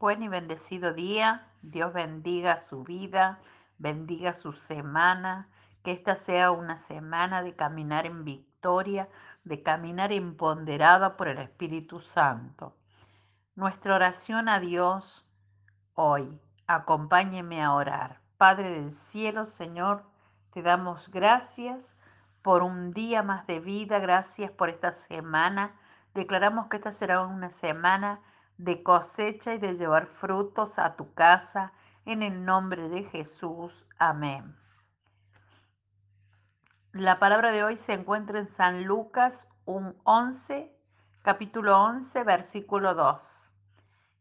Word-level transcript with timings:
Buen 0.00 0.24
y 0.24 0.28
bendecido 0.28 0.92
día. 0.92 1.46
Dios 1.62 1.92
bendiga 1.92 2.58
su 2.58 2.82
vida, 2.82 3.38
bendiga 3.78 4.34
su 4.34 4.52
semana. 4.52 5.48
Que 5.84 5.92
esta 5.92 6.16
sea 6.16 6.50
una 6.50 6.76
semana 6.76 7.42
de 7.42 7.54
caminar 7.54 8.04
en 8.04 8.24
victoria, 8.24 9.08
de 9.44 9.62
caminar 9.62 10.12
empoderada 10.12 11.16
por 11.16 11.28
el 11.28 11.38
Espíritu 11.38 12.00
Santo. 12.00 12.76
Nuestra 13.54 13.94
oración 13.94 14.48
a 14.48 14.58
Dios 14.58 15.28
hoy. 15.94 16.40
Acompáñeme 16.66 17.62
a 17.62 17.72
orar. 17.72 18.20
Padre 18.36 18.70
del 18.70 18.90
cielo, 18.90 19.46
Señor, 19.46 20.04
te 20.50 20.62
damos 20.62 21.08
gracias 21.08 21.96
por 22.42 22.64
un 22.64 22.92
día 22.92 23.22
más 23.22 23.46
de 23.46 23.60
vida, 23.60 24.00
gracias 24.00 24.50
por 24.50 24.70
esta 24.70 24.92
semana. 24.92 25.76
Declaramos 26.14 26.66
que 26.66 26.78
esta 26.78 26.90
será 26.90 27.22
una 27.22 27.48
semana 27.48 28.20
de 28.58 28.82
cosecha 28.82 29.54
y 29.54 29.58
de 29.58 29.74
llevar 29.74 30.06
frutos 30.06 30.78
a 30.78 30.96
tu 30.96 31.12
casa. 31.14 31.72
En 32.06 32.22
el 32.22 32.44
nombre 32.44 32.88
de 32.88 33.04
Jesús. 33.04 33.84
Amén. 33.98 34.56
La 36.92 37.18
palabra 37.18 37.50
de 37.50 37.64
hoy 37.64 37.76
se 37.76 37.94
encuentra 37.94 38.38
en 38.38 38.46
San 38.46 38.84
Lucas 38.84 39.48
11, 39.64 40.70
capítulo 41.22 41.82
11, 41.82 42.22
versículo 42.24 42.94
2. 42.94 43.50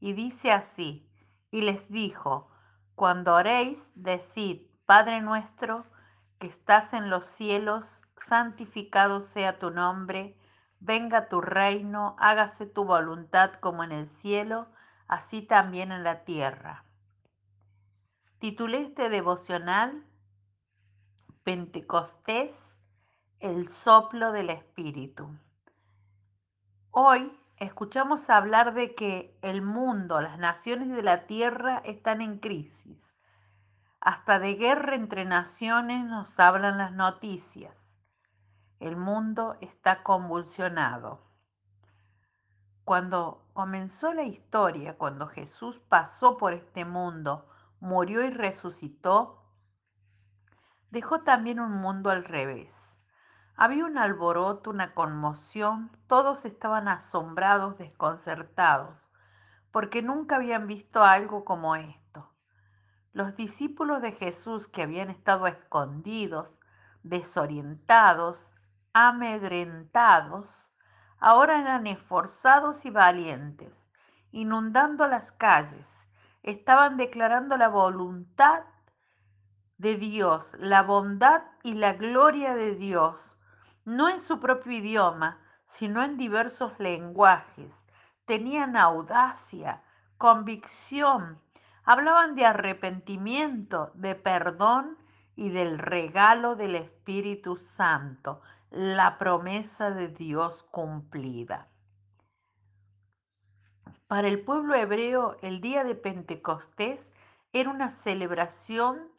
Y 0.00 0.12
dice 0.12 0.52
así, 0.52 1.10
y 1.50 1.62
les 1.62 1.90
dijo, 1.90 2.50
cuando 2.94 3.34
oréis, 3.34 3.90
decid, 3.94 4.62
Padre 4.86 5.20
nuestro, 5.20 5.86
que 6.38 6.46
estás 6.46 6.92
en 6.92 7.10
los 7.10 7.26
cielos, 7.26 8.00
santificado 8.16 9.20
sea 9.20 9.58
tu 9.58 9.70
nombre, 9.70 10.36
venga 10.80 11.28
tu 11.28 11.40
reino, 11.40 12.16
hágase 12.18 12.66
tu 12.66 12.84
voluntad 12.84 13.52
como 13.60 13.84
en 13.84 13.92
el 13.92 14.08
cielo, 14.08 14.68
así 15.06 15.42
también 15.42 15.92
en 15.92 16.02
la 16.02 16.24
tierra. 16.24 16.84
Titulé 18.38 18.80
este 18.80 19.10
devocional 19.10 20.04
Pentecostés, 21.44 22.78
el 23.38 23.68
soplo 23.68 24.32
del 24.32 24.50
Espíritu. 24.50 25.30
Hoy 26.90 27.38
escuchamos 27.58 28.30
hablar 28.30 28.74
de 28.74 28.94
que 28.94 29.38
el 29.42 29.62
mundo, 29.62 30.20
las 30.20 30.38
naciones 30.38 30.88
de 30.88 31.02
la 31.02 31.26
tierra 31.26 31.82
están 31.84 32.22
en 32.22 32.38
crisis. 32.38 33.14
Hasta 34.00 34.38
de 34.38 34.54
guerra 34.54 34.94
entre 34.94 35.26
naciones 35.26 36.04
nos 36.04 36.40
hablan 36.40 36.78
las 36.78 36.92
noticias. 36.92 37.89
El 38.80 38.96
mundo 38.96 39.56
está 39.60 40.02
convulsionado. 40.02 41.20
Cuando 42.84 43.46
comenzó 43.52 44.12
la 44.12 44.24
historia, 44.24 44.98
cuando 44.98 45.28
Jesús 45.28 45.78
pasó 45.78 46.36
por 46.36 46.52
este 46.52 46.84
mundo, 46.84 47.48
murió 47.78 48.24
y 48.24 48.30
resucitó, 48.30 49.44
dejó 50.90 51.20
también 51.20 51.60
un 51.60 51.72
mundo 51.72 52.10
al 52.10 52.24
revés 52.24 52.90
había 53.62 53.84
un 53.84 53.98
alboroto, 53.98 54.70
una 54.70 54.94
conmoción, 54.94 55.90
todos 56.06 56.46
estaban 56.46 56.88
asombrados, 56.88 57.76
desconcertados, 57.76 58.96
porque 59.70 60.00
nunca 60.00 60.36
habían 60.36 60.66
visto 60.66 61.04
algo 61.04 61.44
como 61.44 61.76
esto. 61.76 62.32
Los 63.12 63.36
discípulos 63.36 64.00
de 64.00 64.12
Jesús 64.12 64.66
que 64.66 64.80
habían 64.80 65.10
estado 65.10 65.46
escondidos, 65.46 66.54
desorientados, 67.02 68.49
amedrentados, 68.92 70.68
ahora 71.18 71.60
eran 71.60 71.86
esforzados 71.86 72.84
y 72.84 72.90
valientes, 72.90 73.90
inundando 74.32 75.06
las 75.06 75.32
calles, 75.32 76.08
estaban 76.42 76.96
declarando 76.96 77.56
la 77.56 77.68
voluntad 77.68 78.62
de 79.78 79.96
Dios, 79.96 80.54
la 80.58 80.82
bondad 80.82 81.42
y 81.62 81.74
la 81.74 81.94
gloria 81.94 82.54
de 82.54 82.74
Dios 82.74 83.36
no 83.84 84.08
en 84.08 84.20
su 84.20 84.40
propio 84.40 84.72
idioma, 84.72 85.38
sino 85.66 86.02
en 86.02 86.16
diversos 86.16 86.78
lenguajes. 86.78 87.82
Tenían 88.24 88.76
audacia, 88.76 89.82
convicción, 90.18 91.40
hablaban 91.84 92.34
de 92.34 92.46
arrepentimiento, 92.46 93.90
de 93.94 94.14
perdón 94.14 94.96
y 95.40 95.48
del 95.48 95.78
regalo 95.78 96.54
del 96.54 96.74
Espíritu 96.74 97.56
Santo, 97.56 98.42
la 98.70 99.16
promesa 99.16 99.90
de 99.90 100.08
Dios 100.08 100.64
cumplida. 100.64 101.66
Para 104.06 104.28
el 104.28 104.44
pueblo 104.44 104.74
hebreo, 104.74 105.38
el 105.40 105.62
día 105.62 105.82
de 105.82 105.94
Pentecostés 105.94 107.10
era 107.54 107.70
una 107.70 107.88
celebración 107.88 109.10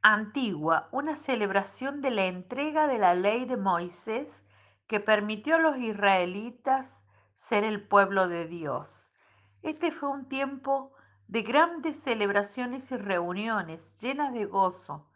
antigua, 0.00 0.88
una 0.90 1.16
celebración 1.16 2.00
de 2.00 2.10
la 2.10 2.24
entrega 2.24 2.86
de 2.86 2.98
la 2.98 3.14
ley 3.14 3.44
de 3.44 3.58
Moisés 3.58 4.42
que 4.86 5.00
permitió 5.00 5.56
a 5.56 5.60
los 5.60 5.76
israelitas 5.76 7.04
ser 7.34 7.64
el 7.64 7.86
pueblo 7.86 8.26
de 8.26 8.46
Dios. 8.46 9.10
Este 9.60 9.92
fue 9.92 10.08
un 10.08 10.30
tiempo 10.30 10.94
de 11.30 11.42
grandes 11.42 11.96
celebraciones 12.02 12.90
y 12.90 12.96
reuniones 12.96 14.00
llenas 14.00 14.32
de 14.32 14.46
gozo. 14.46 15.06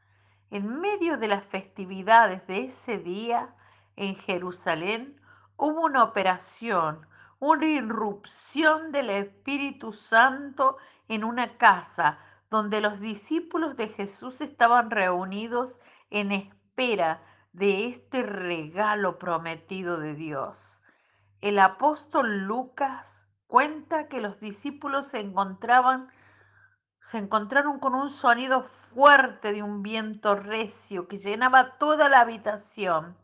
En 0.48 0.80
medio 0.80 1.18
de 1.18 1.26
las 1.26 1.44
festividades 1.44 2.46
de 2.46 2.66
ese 2.66 2.98
día 2.98 3.52
en 3.96 4.14
Jerusalén 4.14 5.20
hubo 5.56 5.80
una 5.80 6.04
operación, 6.04 7.04
una 7.40 7.66
irrupción 7.66 8.92
del 8.92 9.10
Espíritu 9.10 9.90
Santo 9.90 10.76
en 11.08 11.24
una 11.24 11.58
casa 11.58 12.20
donde 12.48 12.80
los 12.80 13.00
discípulos 13.00 13.76
de 13.76 13.88
Jesús 13.88 14.40
estaban 14.40 14.92
reunidos 14.92 15.80
en 16.10 16.30
espera 16.30 17.24
de 17.52 17.88
este 17.88 18.22
regalo 18.22 19.18
prometido 19.18 19.98
de 19.98 20.14
Dios. 20.14 20.78
El 21.40 21.58
apóstol 21.58 22.44
Lucas 22.44 23.23
cuenta 23.46 24.08
que 24.08 24.20
los 24.20 24.40
discípulos 24.40 25.08
se 25.08 25.20
encontraban 25.20 26.10
se 27.04 27.18
encontraron 27.18 27.78
con 27.78 27.94
un 27.94 28.08
sonido 28.08 28.62
fuerte 28.62 29.52
de 29.52 29.62
un 29.62 29.82
viento 29.82 30.36
recio 30.36 31.06
que 31.06 31.18
llenaba 31.18 31.76
toda 31.76 32.08
la 32.08 32.20
habitación 32.20 33.16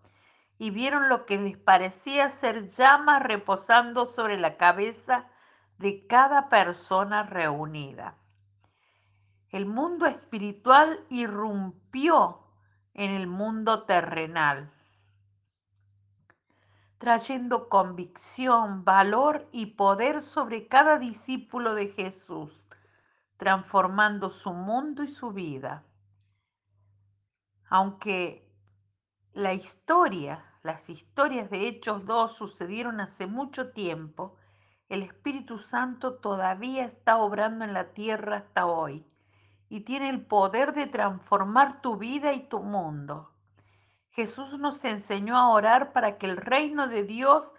y 0.58 0.70
vieron 0.70 1.08
lo 1.08 1.24
que 1.24 1.38
les 1.38 1.56
parecía 1.56 2.28
ser 2.28 2.66
llamas 2.66 3.22
reposando 3.22 4.04
sobre 4.04 4.38
la 4.38 4.58
cabeza 4.58 5.24
de 5.78 6.06
cada 6.06 6.50
persona 6.50 7.22
reunida. 7.22 8.16
El 9.48 9.64
mundo 9.64 10.04
espiritual 10.04 11.02
irrumpió 11.08 12.40
en 12.92 13.12
el 13.12 13.26
mundo 13.26 13.84
terrenal, 13.84 14.70
trayendo 17.00 17.70
convicción, 17.70 18.84
valor 18.84 19.48
y 19.52 19.66
poder 19.66 20.20
sobre 20.20 20.68
cada 20.68 20.98
discípulo 20.98 21.74
de 21.74 21.88
Jesús, 21.88 22.52
transformando 23.38 24.28
su 24.28 24.52
mundo 24.52 25.02
y 25.02 25.08
su 25.08 25.32
vida. 25.32 25.82
Aunque 27.70 28.46
la 29.32 29.54
historia, 29.54 30.44
las 30.62 30.90
historias 30.90 31.48
de 31.48 31.68
Hechos 31.68 32.04
2 32.04 32.36
sucedieron 32.36 33.00
hace 33.00 33.26
mucho 33.26 33.70
tiempo, 33.70 34.36
el 34.90 35.02
Espíritu 35.02 35.58
Santo 35.58 36.16
todavía 36.16 36.84
está 36.84 37.16
obrando 37.16 37.64
en 37.64 37.72
la 37.72 37.94
tierra 37.94 38.36
hasta 38.36 38.66
hoy 38.66 39.06
y 39.70 39.80
tiene 39.80 40.10
el 40.10 40.26
poder 40.26 40.74
de 40.74 40.86
transformar 40.86 41.80
tu 41.80 41.96
vida 41.96 42.34
y 42.34 42.40
tu 42.40 42.60
mundo. 42.60 43.30
Jesús 44.10 44.58
nos 44.58 44.84
enseñó 44.84 45.36
a 45.36 45.48
orar 45.50 45.92
para 45.92 46.18
que 46.18 46.26
el 46.26 46.36
reino 46.36 46.88
de 46.88 47.04
Dios 47.04 47.52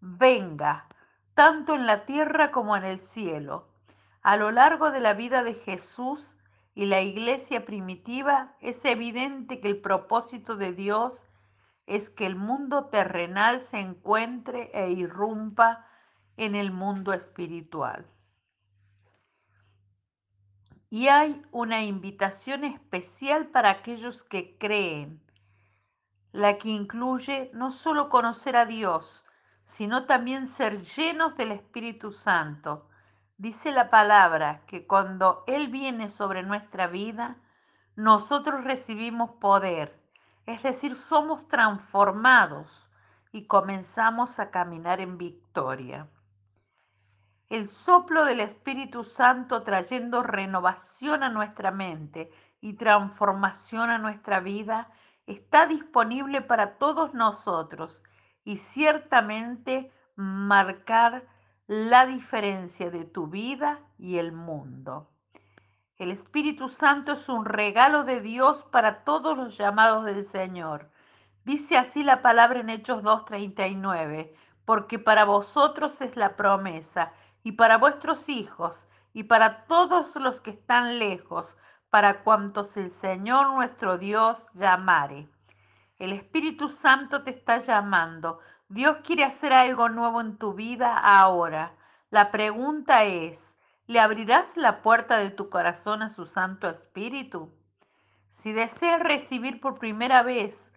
venga, 0.00 0.86
tanto 1.34 1.74
en 1.74 1.86
la 1.86 2.06
tierra 2.06 2.50
como 2.50 2.76
en 2.76 2.84
el 2.84 2.98
cielo. 2.98 3.68
A 4.22 4.36
lo 4.36 4.50
largo 4.50 4.90
de 4.90 5.00
la 5.00 5.14
vida 5.14 5.42
de 5.42 5.54
Jesús 5.54 6.36
y 6.74 6.86
la 6.86 7.00
iglesia 7.00 7.64
primitiva 7.64 8.54
es 8.60 8.84
evidente 8.84 9.60
que 9.60 9.68
el 9.68 9.80
propósito 9.80 10.56
de 10.56 10.72
Dios 10.72 11.26
es 11.86 12.10
que 12.10 12.26
el 12.26 12.36
mundo 12.36 12.86
terrenal 12.86 13.60
se 13.60 13.80
encuentre 13.80 14.70
e 14.74 14.90
irrumpa 14.90 15.86
en 16.36 16.54
el 16.54 16.70
mundo 16.70 17.12
espiritual. 17.12 18.06
Y 20.90 21.08
hay 21.08 21.42
una 21.50 21.82
invitación 21.84 22.64
especial 22.64 23.48
para 23.48 23.70
aquellos 23.70 24.22
que 24.22 24.56
creen, 24.58 25.20
la 26.32 26.58
que 26.58 26.68
incluye 26.68 27.50
no 27.54 27.70
solo 27.70 28.08
conocer 28.08 28.56
a 28.56 28.66
Dios, 28.66 29.24
sino 29.64 30.06
también 30.06 30.46
ser 30.46 30.82
llenos 30.82 31.36
del 31.36 31.52
Espíritu 31.52 32.10
Santo. 32.10 32.88
Dice 33.36 33.70
la 33.70 33.90
palabra 33.90 34.62
que 34.66 34.86
cuando 34.86 35.44
Él 35.46 35.68
viene 35.68 36.10
sobre 36.10 36.42
nuestra 36.42 36.86
vida, 36.86 37.36
nosotros 37.96 38.64
recibimos 38.64 39.30
poder, 39.32 39.98
es 40.46 40.62
decir, 40.62 40.94
somos 40.94 41.48
transformados 41.48 42.88
y 43.32 43.46
comenzamos 43.46 44.38
a 44.38 44.50
caminar 44.50 45.00
en 45.00 45.18
victoria. 45.18 46.08
El 47.48 47.68
soplo 47.68 48.24
del 48.24 48.40
Espíritu 48.40 49.02
Santo 49.02 49.62
trayendo 49.62 50.22
renovación 50.22 51.22
a 51.22 51.28
nuestra 51.28 51.70
mente 51.70 52.30
y 52.60 52.74
transformación 52.74 53.90
a 53.90 53.98
nuestra 53.98 54.40
vida 54.40 54.90
está 55.28 55.66
disponible 55.66 56.40
para 56.40 56.78
todos 56.78 57.14
nosotros 57.14 58.02
y 58.44 58.56
ciertamente 58.56 59.92
marcar 60.16 61.26
la 61.66 62.06
diferencia 62.06 62.90
de 62.90 63.04
tu 63.04 63.26
vida 63.26 63.80
y 63.98 64.16
el 64.16 64.32
mundo. 64.32 65.10
El 65.98 66.10
Espíritu 66.10 66.68
Santo 66.68 67.12
es 67.12 67.28
un 67.28 67.44
regalo 67.44 68.04
de 68.04 68.20
Dios 68.20 68.62
para 68.62 69.04
todos 69.04 69.36
los 69.36 69.58
llamados 69.58 70.04
del 70.04 70.24
Señor. 70.24 70.90
Dice 71.44 71.76
así 71.76 72.02
la 72.02 72.22
palabra 72.22 72.60
en 72.60 72.70
Hechos 72.70 73.02
2.39, 73.02 74.32
porque 74.64 74.98
para 74.98 75.24
vosotros 75.24 76.00
es 76.00 76.16
la 76.16 76.36
promesa, 76.36 77.12
y 77.42 77.52
para 77.52 77.78
vuestros 77.78 78.28
hijos, 78.28 78.86
y 79.12 79.24
para 79.24 79.64
todos 79.64 80.14
los 80.16 80.40
que 80.40 80.50
están 80.50 80.98
lejos, 80.98 81.56
para 81.90 82.22
cuantos 82.22 82.76
el 82.76 82.90
Señor 82.90 83.50
nuestro 83.54 83.98
Dios 83.98 84.38
llamare. 84.52 85.28
El 85.98 86.12
Espíritu 86.12 86.68
Santo 86.68 87.22
te 87.22 87.30
está 87.30 87.58
llamando. 87.58 88.40
Dios 88.68 88.98
quiere 89.02 89.24
hacer 89.24 89.52
algo 89.52 89.88
nuevo 89.88 90.20
en 90.20 90.36
tu 90.36 90.54
vida 90.54 90.96
ahora. 90.96 91.72
La 92.10 92.30
pregunta 92.30 93.04
es, 93.04 93.56
¿le 93.86 94.00
abrirás 94.00 94.56
la 94.56 94.82
puerta 94.82 95.16
de 95.18 95.30
tu 95.30 95.48
corazón 95.48 96.02
a 96.02 96.10
su 96.10 96.26
Santo 96.26 96.68
Espíritu? 96.68 97.50
Si 98.28 98.52
deseas 98.52 99.00
recibir 99.00 99.60
por 99.60 99.78
primera 99.78 100.22
vez 100.22 100.72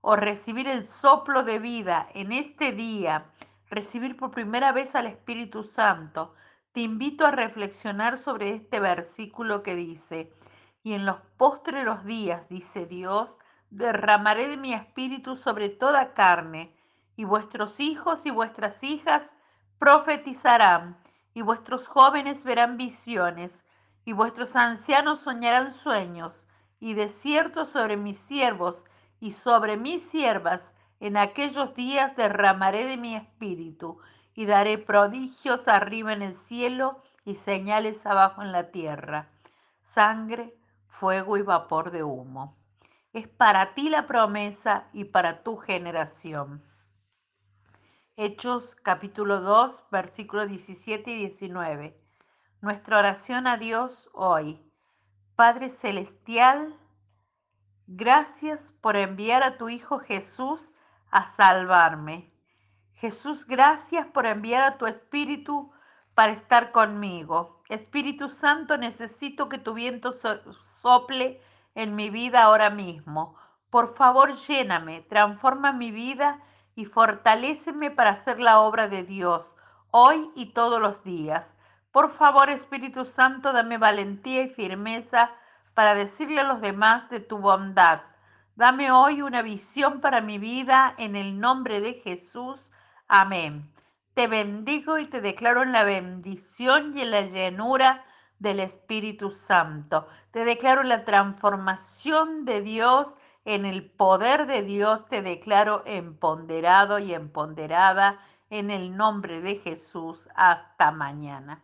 o 0.00 0.16
recibir 0.16 0.66
el 0.66 0.84
soplo 0.86 1.44
de 1.44 1.58
vida 1.58 2.08
en 2.14 2.32
este 2.32 2.72
día, 2.72 3.26
recibir 3.70 4.16
por 4.16 4.30
primera 4.30 4.72
vez 4.72 4.94
al 4.96 5.06
Espíritu 5.06 5.62
Santo, 5.62 6.34
te 6.78 6.82
invito 6.82 7.26
a 7.26 7.32
reflexionar 7.32 8.16
sobre 8.18 8.54
este 8.54 8.78
versículo 8.78 9.64
que 9.64 9.74
dice, 9.74 10.32
y 10.84 10.92
en 10.92 11.06
los 11.06 11.16
postreros 11.36 12.04
días, 12.04 12.48
dice 12.48 12.86
Dios, 12.86 13.34
derramaré 13.70 14.46
de 14.46 14.56
mi 14.56 14.74
espíritu 14.74 15.34
sobre 15.34 15.70
toda 15.70 16.14
carne, 16.14 16.72
y 17.16 17.24
vuestros 17.24 17.80
hijos 17.80 18.26
y 18.26 18.30
vuestras 18.30 18.84
hijas 18.84 19.34
profetizarán, 19.80 20.96
y 21.34 21.42
vuestros 21.42 21.88
jóvenes 21.88 22.44
verán 22.44 22.76
visiones, 22.76 23.66
y 24.04 24.12
vuestros 24.12 24.54
ancianos 24.54 25.18
soñarán 25.18 25.72
sueños, 25.72 26.46
y 26.78 26.94
de 26.94 27.08
cierto 27.08 27.64
sobre 27.64 27.96
mis 27.96 28.18
siervos 28.18 28.84
y 29.18 29.32
sobre 29.32 29.76
mis 29.78 30.08
siervas 30.08 30.76
en 31.00 31.16
aquellos 31.16 31.74
días 31.74 32.14
derramaré 32.14 32.84
de 32.84 32.96
mi 32.96 33.16
espíritu, 33.16 33.98
y 34.38 34.46
daré 34.46 34.78
prodigios 34.78 35.66
arriba 35.66 36.12
en 36.12 36.22
el 36.22 36.32
cielo 36.32 37.02
y 37.24 37.34
señales 37.34 38.06
abajo 38.06 38.40
en 38.40 38.52
la 38.52 38.70
tierra, 38.70 39.28
sangre, 39.82 40.56
fuego 40.86 41.36
y 41.36 41.42
vapor 41.42 41.90
de 41.90 42.04
humo. 42.04 42.56
Es 43.12 43.26
para 43.26 43.74
ti 43.74 43.88
la 43.88 44.06
promesa 44.06 44.86
y 44.92 45.06
para 45.06 45.42
tu 45.42 45.56
generación. 45.56 46.62
Hechos 48.16 48.76
capítulo 48.76 49.40
2, 49.40 49.86
versículos 49.90 50.46
17 50.46 51.10
y 51.10 51.16
19. 51.16 52.00
Nuestra 52.60 53.00
oración 53.00 53.48
a 53.48 53.56
Dios 53.56 54.08
hoy. 54.14 54.64
Padre 55.34 55.68
Celestial, 55.68 56.78
gracias 57.88 58.72
por 58.82 58.94
enviar 58.94 59.42
a 59.42 59.58
tu 59.58 59.68
Hijo 59.68 59.98
Jesús 59.98 60.70
a 61.10 61.24
salvarme. 61.24 62.37
Jesús, 63.00 63.46
gracias 63.46 64.06
por 64.06 64.26
enviar 64.26 64.64
a 64.64 64.76
tu 64.76 64.86
Espíritu 64.86 65.70
para 66.14 66.32
estar 66.32 66.72
conmigo. 66.72 67.62
Espíritu 67.68 68.28
Santo, 68.28 68.76
necesito 68.76 69.48
que 69.48 69.58
tu 69.58 69.72
viento 69.72 70.12
sople 70.80 71.40
en 71.76 71.94
mi 71.94 72.10
vida 72.10 72.42
ahora 72.42 72.70
mismo. 72.70 73.36
Por 73.70 73.94
favor, 73.94 74.34
lléname, 74.34 75.02
transforma 75.02 75.72
mi 75.72 75.92
vida 75.92 76.40
y 76.74 76.86
fortaléceme 76.86 77.92
para 77.92 78.10
hacer 78.10 78.40
la 78.40 78.58
obra 78.58 78.88
de 78.88 79.04
Dios 79.04 79.54
hoy 79.92 80.30
y 80.34 80.46
todos 80.46 80.80
los 80.80 81.04
días. 81.04 81.54
Por 81.92 82.10
favor, 82.10 82.50
Espíritu 82.50 83.04
Santo, 83.04 83.52
dame 83.52 83.78
valentía 83.78 84.42
y 84.42 84.48
firmeza 84.48 85.30
para 85.74 85.94
decirle 85.94 86.40
a 86.40 86.44
los 86.44 86.60
demás 86.60 87.08
de 87.10 87.20
tu 87.20 87.38
bondad. 87.38 88.00
Dame 88.56 88.90
hoy 88.90 89.22
una 89.22 89.42
visión 89.42 90.00
para 90.00 90.20
mi 90.20 90.38
vida 90.38 90.94
en 90.98 91.14
el 91.14 91.38
nombre 91.38 91.80
de 91.80 91.94
Jesús. 91.94 92.67
Amén. 93.08 93.72
Te 94.12 94.26
bendigo 94.26 94.98
y 94.98 95.06
te 95.06 95.22
declaro 95.22 95.62
en 95.62 95.72
la 95.72 95.82
bendición 95.82 96.96
y 96.96 97.00
en 97.00 97.10
la 97.10 97.22
llenura 97.22 98.04
del 98.38 98.60
Espíritu 98.60 99.30
Santo. 99.30 100.08
Te 100.30 100.44
declaro 100.44 100.82
la 100.82 101.04
transformación 101.04 102.44
de 102.44 102.60
Dios, 102.60 103.16
en 103.46 103.64
el 103.64 103.90
poder 103.90 104.46
de 104.46 104.62
Dios. 104.62 105.06
Te 105.08 105.22
declaro 105.22 105.82
empoderado 105.86 106.98
y 106.98 107.14
empoderada 107.14 108.20
en 108.50 108.70
el 108.70 108.94
nombre 108.94 109.40
de 109.40 109.56
Jesús. 109.56 110.28
Hasta 110.34 110.90
mañana. 110.90 111.62